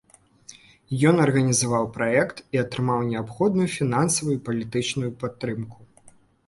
Ён 1.09 1.15
арганізаваў 1.25 1.85
праект 1.99 2.37
і 2.57 2.63
атрымаў 2.63 3.05
неабходную 3.11 3.69
фінансавую 3.77 4.35
і 4.39 4.43
палітычную 4.51 5.11
падтрымку. 5.23 5.79